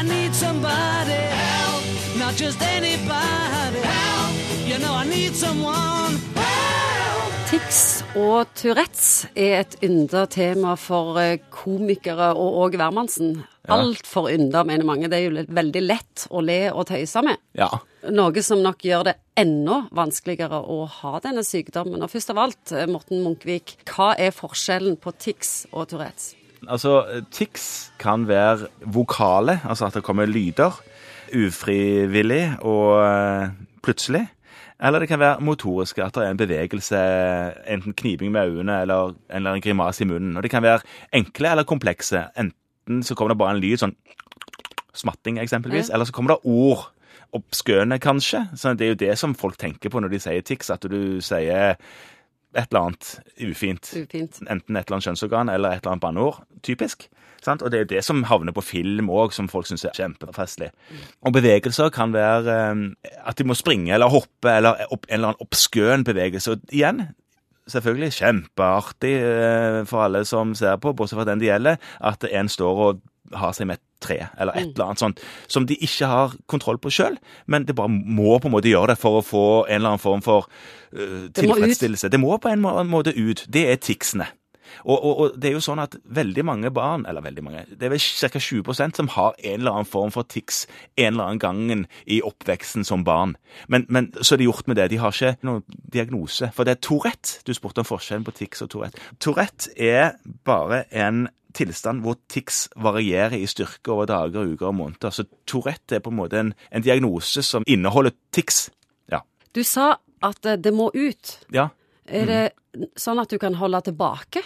I 0.00 0.02
need 0.02 0.34
somebody 0.34 1.12
help, 1.12 1.84
not 2.18 2.34
just 2.34 2.62
anybody 2.62 3.80
help. 3.84 4.32
You 4.66 4.78
know 4.78 4.94
I 4.94 5.04
need 5.04 5.34
someone 5.36 6.16
help. 6.34 7.34
Tics 7.50 8.00
og 8.16 8.48
Tourettes 8.56 9.26
er 9.36 9.58
et 9.58 9.76
ynda 9.84 10.24
tema 10.32 10.72
for 10.80 11.20
eh, 11.20 11.42
komikere 11.52 12.30
og 12.32 12.62
Åge 12.62 12.80
Wermansen. 12.80 13.42
Ja. 13.68 13.76
Altfor 13.76 14.30
ynda, 14.32 14.64
mener 14.64 14.88
mange. 14.88 15.12
Det 15.12 15.20
er 15.20 15.26
jo 15.26 15.44
veldig 15.60 15.84
lett 15.84 16.24
å 16.32 16.40
le 16.48 16.58
og 16.72 16.88
tøyse 16.88 17.20
med. 17.26 17.36
Ja. 17.60 17.68
Noe 18.08 18.46
som 18.46 18.64
nok 18.64 18.80
gjør 18.88 19.10
det 19.10 19.18
enda 19.36 19.82
vanskeligere 19.92 20.64
å 20.64 20.86
ha 20.96 21.18
denne 21.20 21.44
sykdommen. 21.44 22.00
Og 22.00 22.14
først 22.16 22.32
av 22.32 22.40
alt, 22.46 22.72
eh, 22.72 22.88
Morten 22.88 23.20
Munkvik, 23.20 23.76
hva 23.92 24.14
er 24.16 24.32
forskjellen 24.32 24.96
på 24.96 25.12
tics 25.20 25.66
og 25.74 25.90
Tourettes? 25.92 26.38
Altså, 26.68 27.22
tics 27.32 27.92
kan 27.98 28.28
være 28.28 28.68
vokale, 28.84 29.60
altså 29.64 29.86
at 29.86 29.94
det 29.94 30.02
kommer 30.04 30.26
lyder 30.26 30.76
ufrivillig 31.34 32.44
og 32.60 33.00
eh, 33.04 33.48
plutselig. 33.82 34.26
Eller 34.80 34.98
det 34.98 35.08
kan 35.08 35.20
være 35.20 35.40
motoriske, 35.44 36.04
at 36.04 36.14
det 36.14 36.24
er 36.24 36.30
en 36.30 36.40
bevegelse, 36.40 37.00
enten 37.68 37.92
kniping 37.92 38.32
med 38.32 38.48
øynene 38.48 38.80
eller, 38.80 39.12
eller 39.30 39.52
en 39.52 39.60
grimase 39.60 40.04
i 40.04 40.06
munnen. 40.06 40.36
Og 40.36 40.42
det 40.42 40.50
kan 40.50 40.62
være 40.62 40.80
enkle 41.12 41.50
eller 41.50 41.68
komplekse. 41.68 42.24
Enten 42.38 43.02
så 43.02 43.14
kommer 43.14 43.34
det 43.34 43.38
bare 43.38 43.56
en 43.56 43.60
lyd, 43.60 43.76
sånn 43.82 43.96
smatting 44.96 45.38
eksempelvis, 45.38 45.92
eller 45.92 46.08
så 46.08 46.16
kommer 46.16 46.34
det 46.34 46.48
ord. 46.48 46.88
Oppskøende, 47.36 48.00
kanskje. 48.02 48.40
Så 48.58 48.72
det 48.74 48.86
er 48.86 48.88
jo 48.88 49.02
det 49.04 49.18
som 49.18 49.36
folk 49.38 49.54
tenker 49.58 49.92
på 49.92 50.00
når 50.02 50.10
de 50.10 50.18
sier 50.18 50.42
tics, 50.42 50.70
at 50.74 50.82
du 50.82 51.20
sier 51.22 51.76
et 52.56 52.66
eller 52.70 52.88
annet 52.88 53.10
ufint. 53.40 53.92
Ufint. 53.94 54.40
Enten 54.46 54.76
et 54.76 54.86
eller 54.86 54.98
annet 54.98 55.08
kjønnsorgan 55.08 55.52
eller 55.52 55.74
et 55.74 55.82
eller 55.82 55.94
annet 55.94 56.04
banneord. 56.04 56.40
Typisk. 56.66 57.08
Sant? 57.44 57.62
Og 57.62 57.72
det 57.72 57.80
er 57.80 57.88
det 57.88 58.02
som 58.04 58.24
havner 58.28 58.52
på 58.52 58.64
film 58.64 59.08
òg, 59.12 59.32
som 59.32 59.48
folk 59.48 59.68
syns 59.68 59.86
er 59.88 59.96
kjempefestlig. 59.96 60.70
Og 61.24 61.32
bevegelser 61.36 61.92
kan 61.94 62.12
være 62.12 62.56
eh, 62.56 63.14
at 63.24 63.38
de 63.38 63.46
må 63.48 63.56
springe 63.56 63.94
eller 63.96 64.12
hoppe, 64.12 64.52
eller 64.52 64.82
en 64.84 65.00
eller 65.08 65.32
annen 65.32 65.46
oppskøen 65.46 66.04
bevegelse. 66.04 66.56
Og 66.56 66.74
igjen, 66.74 67.06
selvfølgelig 67.70 68.12
kjempeartig 68.18 69.14
eh, 69.20 69.78
for 69.88 70.04
alle 70.08 70.24
som 70.28 70.52
ser 70.58 70.76
på, 70.82 70.92
bortsett 70.96 71.20
fra 71.20 71.28
den 71.30 71.40
det 71.40 71.48
gjelder, 71.52 71.80
at 72.00 72.28
en 72.28 72.52
står 72.52 72.84
og 72.88 73.00
har 73.36 73.52
seg 73.56 73.68
med 73.70 73.78
et 73.78 73.84
tre, 74.00 74.16
eller 74.40 74.56
et 74.56 74.70
eller 74.72 74.86
annet 74.86 75.02
sånt, 75.02 75.20
som 75.46 75.66
de 75.68 75.76
ikke 75.76 76.08
har 76.08 76.34
kontroll 76.48 76.78
på 76.80 76.90
sjøl, 76.94 77.18
men 77.52 77.66
det 77.68 77.76
bare 77.76 77.92
må 77.92 78.38
på 78.40 78.48
en 78.48 78.54
måte 78.56 78.70
gjøre 78.72 78.94
det 78.94 78.98
for 79.02 79.20
å 79.20 79.24
få 79.26 79.44
en 79.68 79.76
eller 79.76 79.92
annen 79.94 80.02
form 80.02 80.22
for 80.24 80.48
eh, 80.94 81.28
Det 81.28 81.44
må 81.44 81.58
tilfredsstillelse. 81.58 82.08
Det 82.08 82.20
må 82.22 82.38
på 82.40 82.48
en 82.48 82.62
må- 82.64 82.76
måte 82.88 83.12
ut. 83.12 83.44
Det 83.48 83.66
er 83.68 83.76
ticsene. 83.76 84.30
Og, 84.84 84.96
og, 85.04 85.18
og 85.20 85.32
det 85.40 85.50
er 85.50 85.56
jo 85.56 85.62
sånn 85.64 85.80
at 85.82 85.96
veldig 86.14 86.44
mange 86.46 86.70
barn, 86.72 87.02
eller 87.10 87.24
veldig 87.24 87.42
mange, 87.44 87.64
det 87.74 87.88
er 87.88 87.92
vel 87.92 88.00
ca. 88.00 88.38
20 88.38 88.94
som 88.96 89.08
har 89.16 89.34
en 89.42 89.56
eller 89.58 89.72
annen 89.74 89.88
form 89.88 90.12
for 90.14 90.22
tics 90.30 90.62
en 90.96 91.10
eller 91.14 91.24
annen 91.26 91.42
gangen 91.42 91.82
i 92.06 92.20
oppveksten 92.24 92.86
som 92.86 93.04
barn. 93.04 93.34
Men, 93.68 93.84
men 93.88 94.12
så 94.20 94.34
er 94.36 94.40
det 94.42 94.46
gjort 94.48 94.70
med 94.70 94.78
det. 94.80 94.88
De 94.92 95.00
har 95.02 95.12
ikke 95.12 95.34
noen 95.46 95.64
diagnose. 95.92 96.52
For 96.54 96.64
det 96.64 96.76
er 96.76 96.80
Tourette. 96.86 97.40
Du 97.44 97.52
spurte 97.56 97.82
om 97.82 97.88
forskjellen 97.90 98.24
på 98.24 98.36
tics 98.38 98.62
og 98.64 98.70
Tourette. 98.72 99.02
Tourette 99.20 99.74
er 99.76 100.14
bare 100.46 100.84
en 100.94 101.26
tilstand 101.56 102.04
hvor 102.04 102.18
tics 102.30 102.68
varierer 102.76 103.38
i 103.38 103.48
styrke 103.50 103.92
over 103.92 104.08
dager, 104.10 104.52
uker 104.54 104.70
og 104.70 104.76
måneder. 104.78 105.14
Så 105.14 105.26
Tourette 105.48 105.98
er 105.98 106.04
på 106.04 106.12
en 106.12 106.20
måte 106.20 106.40
en, 106.40 106.54
en 106.70 106.84
diagnose 106.84 107.42
som 107.46 107.66
inneholder 107.66 108.14
tics. 108.34 108.68
Ja. 109.10 109.22
Du 109.54 109.62
sa 109.66 109.96
at 110.22 110.46
eh, 110.46 110.58
det 110.60 110.74
må 110.76 110.90
ut. 110.94 111.36
ja. 111.54 111.70
Er 112.10 112.26
det 112.26 112.88
sånn 112.98 113.20
at 113.22 113.30
du 113.30 113.36
kan 113.38 113.54
holde 113.54 113.78
tilbake? 113.86 114.42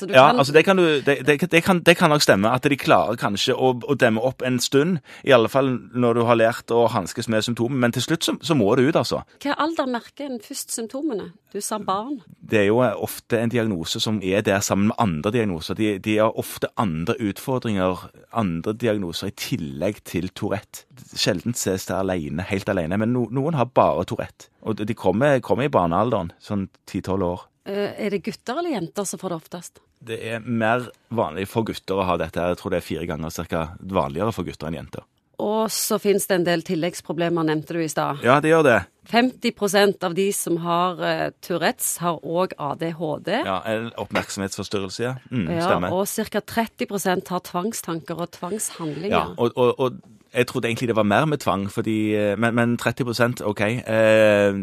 Du 0.00 0.12
Ja, 0.12 0.28
kan, 0.28 0.38
altså 0.38 0.52
det 0.52 0.64
kan, 0.64 0.76
du, 0.76 1.00
det, 1.00 1.16
det, 1.24 1.62
kan, 1.64 1.80
det 1.80 1.96
kan 1.96 2.10
nok 2.10 2.22
stemme 2.22 2.50
at 2.52 2.62
de 2.62 2.76
klarer 2.76 3.16
kanskje 3.18 3.54
å, 3.56 3.72
å 3.82 3.96
demme 3.98 4.20
opp 4.20 4.42
en 4.46 4.58
stund, 4.60 4.98
i 5.24 5.32
alle 5.34 5.48
fall 5.48 5.70
når 5.94 6.18
du 6.20 6.22
har 6.28 6.38
lært 6.38 6.72
å 6.74 6.86
hanskes 6.92 7.28
med 7.28 7.46
symptomer, 7.46 7.78
men 7.78 7.94
til 7.96 8.04
slutt 8.04 8.26
så, 8.26 8.36
så 8.44 8.56
må 8.58 8.70
det 8.76 8.88
ut, 8.88 8.98
altså. 9.00 9.22
Hva 9.42 9.56
alder 9.64 9.88
merker 9.90 10.28
en 10.28 10.40
først 10.44 10.74
symptomene? 10.74 11.30
Du 11.52 11.60
sa 11.64 11.78
barn. 11.80 12.18
Det 12.44 12.60
er 12.60 12.66
jo 12.68 12.82
ofte 12.84 13.38
en 13.40 13.52
diagnose 13.52 14.00
som 14.04 14.20
er 14.22 14.42
der 14.44 14.60
sammen 14.64 14.90
med 14.90 15.00
andre 15.00 15.32
diagnoser. 15.32 15.78
De, 15.78 15.94
de 16.04 16.18
har 16.20 16.36
ofte 16.36 16.68
andre 16.76 17.16
utfordringer, 17.24 18.04
andre 18.36 18.74
diagnoser 18.76 19.32
i 19.32 19.36
tillegg 19.38 20.02
til 20.04 20.28
Tourette. 20.36 20.84
Sjelden 21.16 21.56
ses 21.56 21.88
det 21.88 21.96
alene, 21.96 22.44
helt 22.50 22.68
alene, 22.68 22.98
men 23.00 23.14
no, 23.16 23.24
noen 23.32 23.56
har 23.56 23.70
bare 23.72 24.04
Tourette. 24.08 24.50
Og 24.68 24.76
de 24.84 24.94
kommer, 24.98 25.38
kommer 25.40 25.68
i 25.68 25.72
barnealderen, 25.72 26.34
sånn 26.42 26.68
10-12 26.90 27.24
år. 27.30 27.46
Eh, 27.68 27.92
Er 28.06 28.10
det 28.16 28.22
gutter 28.24 28.58
eller 28.62 28.70
jenter 28.78 29.04
som 29.04 29.20
får 29.20 29.34
det 29.34 29.38
oftest? 29.42 29.78
Det 30.00 30.18
er 30.32 30.40
mer 30.40 30.88
vanlig 31.10 31.48
for 31.50 31.66
gutter 31.68 31.98
å 32.00 32.06
ha 32.06 32.16
dette. 32.20 32.40
Jeg 32.40 32.58
tror 32.60 32.70
det 32.74 32.78
er 32.82 32.86
fire 32.86 33.06
ganger 33.10 33.30
cirka 33.34 33.64
vanligere 33.82 34.32
for 34.32 34.46
gutter 34.46 34.68
enn 34.70 34.78
jenter. 34.78 35.04
Og 35.38 35.68
så 35.70 36.00
finnes 36.02 36.24
det 36.26 36.34
en 36.34 36.44
del 36.46 36.62
tilleggsproblemer, 36.66 37.44
nevnte 37.46 37.74
du 37.76 37.78
i 37.84 37.90
stad. 37.90 38.18
Ja, 38.26 38.40
det 38.42 38.50
gjør 38.50 38.64
det. 38.66 38.78
50% 39.08 40.02
av 40.04 40.14
de 40.16 40.26
som 40.34 40.56
har 40.64 40.98
uh, 40.98 41.28
Tourettes, 41.40 41.92
har 42.02 42.18
òg 42.26 42.56
ADHD. 42.58 43.30
Ja, 43.46 43.60
Oppmerksomhetsforstyrrelse, 44.02 45.02
ja. 45.04 45.14
Mm, 45.30 45.46
Ja, 45.56 45.68
stemmer. 45.68 45.94
og 45.94 46.06
ca. 46.32 46.40
30% 46.42 47.28
har 47.32 47.40
tvangstanker 47.46 48.18
og 48.24 48.30
tvangshandlinger. 48.34 49.14
Ja, 49.14 49.24
og, 49.38 49.54
og, 49.56 49.78
og 49.78 50.00
jeg 50.34 50.46
trodde 50.46 50.68
egentlig 50.68 50.88
det 50.90 50.96
var 50.96 51.06
mer 51.08 51.24
med 51.26 51.40
tvang, 51.40 51.66
fordi, 51.72 52.14
eh, 52.14 52.34
men, 52.36 52.54
men 52.54 52.76
30 52.76 53.42
OK. 53.48 53.60
Eh, 53.60 54.58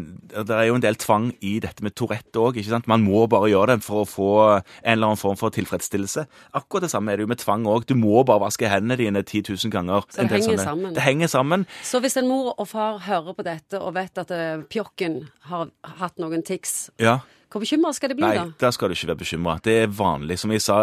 det 0.46 0.54
er 0.54 0.66
jo 0.68 0.76
en 0.78 0.82
del 0.84 0.94
tvang 1.00 1.30
i 1.42 1.56
dette 1.62 1.82
med 1.82 1.94
Tourette 1.98 2.38
òg. 2.38 2.58
Man 2.86 3.02
må 3.02 3.26
bare 3.30 3.50
gjøre 3.50 3.74
det 3.76 3.84
for 3.86 4.04
å 4.04 4.08
få 4.08 4.28
en 4.56 4.62
eller 4.92 5.06
annen 5.10 5.20
form 5.20 5.36
for 5.36 5.50
tilfredsstillelse. 5.50 6.26
Akkurat 6.54 6.86
det 6.86 6.90
samme 6.92 7.12
er 7.12 7.16
det 7.18 7.26
jo 7.26 7.32
med 7.34 7.42
tvang 7.42 7.66
òg. 7.66 7.86
Du 7.86 7.94
må 7.98 8.22
bare 8.26 8.44
vaske 8.46 8.68
hendene 8.70 8.96
dine 9.00 9.22
10 9.22 9.42
000 9.56 9.72
ganger. 9.74 10.06
Så 10.10 10.22
det 10.22 10.30
henger 10.30 10.48
sånne- 10.52 10.64
sammen. 10.64 10.94
Det 10.94 11.02
henger 11.02 11.26
sammen. 11.32 11.66
Så 11.82 12.00
hvis 12.00 12.16
en 12.16 12.28
mor 12.28 12.54
og 12.58 12.68
far 12.68 12.98
hører 12.98 13.34
på 13.34 13.42
dette 13.46 13.80
og 13.80 13.94
vet 13.94 14.18
at 14.18 14.30
eh, 14.30 14.62
pjokken 14.70 15.28
har 15.50 15.70
hatt 15.98 16.18
noen 16.18 16.42
tics, 16.46 16.90
Ja. 16.98 17.20
Hvor 17.56 17.64
bekymra 17.64 17.92
skal 17.96 18.12
de 18.12 18.18
bli 18.18 18.26
Nei, 18.26 18.34
da? 18.36 18.44
da 18.60 18.70
skal 18.74 18.90
du 18.90 18.96
ikke 18.96 19.08
være 19.14 19.20
bekymra. 19.22 19.56
Det 19.64 19.76
er 19.82 19.92
vanlig. 19.96 20.36
Som 20.42 20.52
jeg 20.52 20.62
sa, 20.64 20.76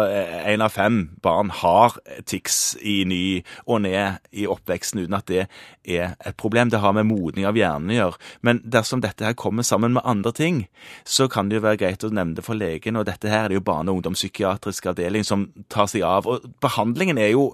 én 0.50 0.64
av 0.64 0.72
fem 0.74 0.98
barn 1.22 1.52
har 1.62 1.94
tics 2.26 2.74
i 2.82 2.96
ny 3.06 3.20
og 3.68 3.84
ned 3.84 4.18
i 4.34 4.48
oppveksten 4.50 5.04
uten 5.04 5.14
at 5.14 5.30
det 5.30 5.44
er 5.86 6.16
et 6.18 6.36
problem. 6.40 6.72
Det 6.72 6.80
har 6.82 6.96
med 6.96 7.06
modning 7.06 7.46
av 7.46 7.58
hjernen 7.58 7.92
å 7.94 7.98
gjøre. 7.98 8.20
Men 8.42 8.60
dersom 8.66 9.04
dette 9.04 9.26
her 9.26 9.36
kommer 9.38 9.62
sammen 9.66 9.94
med 9.94 10.02
andre 10.04 10.32
ting, 10.34 10.64
så 11.06 11.28
kan 11.30 11.48
det 11.48 11.60
jo 11.60 11.66
være 11.68 11.80
greit 11.84 12.06
å 12.06 12.10
nevne 12.10 12.34
det 12.40 12.46
for 12.46 12.58
legen. 12.58 12.98
Og 12.98 13.06
dette 13.06 13.30
her 13.30 13.44
er 13.46 13.54
det 13.54 13.60
jo 13.60 13.66
barne- 13.70 13.92
og 13.92 14.00
ungdomspsykiatrisk 14.02 14.90
avdeling 14.90 15.24
som 15.24 15.46
tar 15.70 15.86
seg 15.92 16.02
av. 16.08 16.26
Og 16.26 16.48
behandlingen 16.64 17.20
er 17.22 17.34
jo 17.36 17.52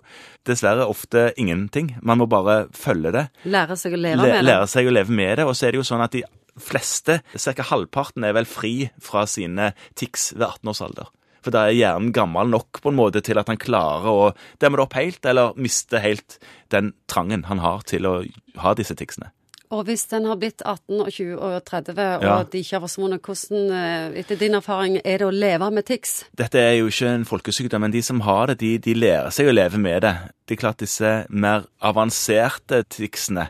dessverre 0.48 0.88
ofte 0.88 1.30
ingenting. 1.36 1.96
Man 2.02 2.22
må 2.22 2.28
bare 2.30 2.62
følge 2.72 3.12
det. 3.12 3.26
Lære 3.44 3.76
seg 3.76 3.92
å 3.92 4.00
leve 4.00 4.22
med 4.22 4.34
det? 4.38 4.44
lære 4.48 4.68
seg 4.70 4.88
å 4.88 4.94
leve 4.94 5.12
med 5.12 5.36
det. 5.38 5.44
Og 5.44 5.56
så 5.56 5.68
er 5.68 5.74
det 5.74 5.82
jo 5.82 5.88
sånn 5.90 6.04
at 6.04 6.16
de 6.16 6.24
fleste, 6.58 7.20
ca. 7.36 7.66
halvparten, 7.70 8.24
er 8.24 8.36
vel 8.36 8.48
fri 8.48 8.90
fra 9.02 9.26
sine 9.30 9.72
tics 9.98 10.32
ved 10.36 10.46
18 10.48 10.72
års 10.72 10.84
alder. 10.86 11.10
For 11.40 11.54
da 11.54 11.66
er 11.66 11.76
hjernen 11.76 12.12
gammel 12.12 12.50
nok 12.52 12.82
på 12.84 12.92
en 12.92 12.98
måte 12.98 13.22
til 13.24 13.40
at 13.40 13.48
han 13.48 13.60
klarer 13.60 14.08
å 14.10 14.30
demme 14.60 14.76
det 14.76 14.84
opp 14.84 14.96
helt, 14.98 15.24
eller 15.24 15.56
miste 15.56 16.02
helt 16.04 16.36
den 16.72 16.92
trangen 17.08 17.46
han 17.48 17.62
har 17.64 17.84
til 17.88 18.08
å 18.08 18.16
ha 18.60 18.74
disse 18.76 18.96
ticsene. 18.98 19.32
Og 19.70 19.84
hvis 19.86 20.02
den 20.10 20.24
har 20.26 20.34
blitt 20.40 20.62
18 20.66 20.98
og 21.04 21.10
20 21.14 21.36
og 21.38 21.64
30, 21.64 21.92
og 22.18 22.22
Ja. 22.24 22.42
de 22.42 22.58
ikke 22.58 22.78
har 22.78 22.80
forsvunnet, 22.86 23.20
hvordan, 23.22 23.70
eh, 23.70 24.18
etter 24.20 24.36
din 24.38 24.54
erfaring, 24.58 25.00
er 25.04 25.18
det 25.18 25.26
å 25.28 25.30
leve 25.30 25.70
med 25.72 25.84
tics? 25.86 26.24
Dette 26.36 26.58
er 26.58 26.78
jo 26.80 26.88
ikke 26.90 27.06
en 27.14 27.24
folkesykdom, 27.24 27.80
men 27.80 27.92
de 27.92 28.02
som 28.02 28.20
har 28.26 28.46
det, 28.48 28.58
de, 28.58 28.78
de 28.78 28.94
lærer 28.94 29.30
seg 29.30 29.46
å 29.46 29.54
leve 29.54 29.78
med 29.78 30.02
det. 30.02 30.16
Det 30.50 30.58
er 30.58 30.62
klart 30.66 30.78
disse 30.82 31.26
mer 31.30 31.62
avanserte 31.80 32.80
ticsene, 32.90 33.44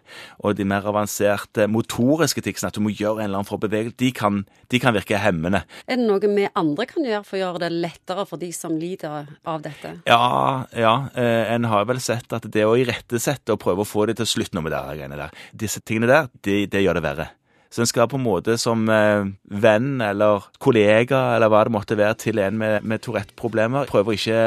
og 0.44 0.56
de 0.58 0.66
mer 0.68 0.82
avanserte 0.84 1.64
motoriske 1.72 2.42
ticsene, 2.44 2.68
at 2.68 2.76
du 2.76 2.82
må 2.84 2.92
gjøre 2.92 3.22
en 3.22 3.30
eller 3.30 3.38
annen 3.40 3.48
for 3.48 3.56
å 3.56 3.62
bevege, 3.64 3.94
de 3.96 4.10
kan, 4.12 4.42
de 4.68 4.78
kan 4.82 4.92
virke 4.92 5.16
hemmende. 5.16 5.62
Er 5.88 5.96
det 5.96 6.04
noe 6.04 6.20
vi 6.20 6.44
andre 6.54 6.84
kan 6.90 7.02
gjøre 7.06 7.24
for 7.24 7.38
å 7.38 7.40
gjøre 7.40 7.62
det 7.64 7.70
lettere 7.72 8.26
for 8.28 8.36
de 8.42 8.50
som 8.52 8.76
lider 8.78 9.26
av 9.48 9.62
dette? 9.64 9.94
Ja, 10.06 10.66
ja. 10.76 10.92
Eh, 11.16 11.54
en 11.54 11.64
har 11.64 11.86
vel 11.88 12.02
sett 12.04 12.30
at 12.36 12.42
det 12.52 12.66
å 12.68 12.76
irettesette 12.76 13.54
og 13.56 13.60
prøve 13.64 13.86
å 13.86 13.88
få 13.88 14.04
de 14.10 14.18
til 14.20 14.26
å 14.28 14.32
slutte 14.34 14.58
noe 14.58 14.66
med 14.68 14.72
det 14.76 14.84
greiene 15.00 15.16
der, 15.16 15.30
disse 15.56 15.80
tingene 15.80 16.09
der, 16.10 16.32
det, 16.44 16.64
det 16.72 16.82
gjør 16.84 16.98
det 16.98 17.06
verre. 17.06 17.28
Så 17.70 17.84
en 17.84 17.86
skal 17.86 18.08
på 18.10 18.18
en 18.18 18.24
måte 18.24 18.56
som 18.58 18.82
eh, 18.90 19.28
venn 19.62 20.00
eller 20.02 20.48
kollega 20.58 21.20
eller 21.36 21.52
hva 21.52 21.62
det 21.66 21.74
måtte 21.76 21.98
være 22.00 22.18
til 22.18 22.42
en 22.42 22.58
med, 22.58 22.82
med 22.82 23.04
Tourette-problemer, 23.04 23.86
prøve 23.86 24.10
å 24.10 24.18
ikke 24.18 24.40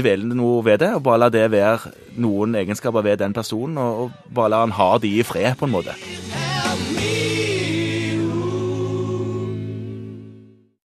dvele 0.00 0.32
noe 0.32 0.64
ved 0.64 0.80
det, 0.80 0.94
og 0.96 1.04
bare 1.04 1.26
la 1.26 1.32
det 1.32 1.44
være 1.52 1.92
noen 2.16 2.56
egenskaper 2.64 3.04
ved 3.04 3.20
den 3.20 3.36
personen, 3.36 3.76
og, 3.76 4.06
og 4.06 4.32
bare 4.32 4.54
la 4.54 4.64
han 4.64 4.78
ha 4.80 4.94
de 4.96 5.12
i 5.18 5.26
fred, 5.28 5.52
på 5.60 5.68
en 5.68 5.76
måte. 5.76 5.98